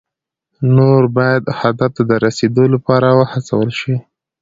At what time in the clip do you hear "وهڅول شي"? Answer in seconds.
3.19-3.95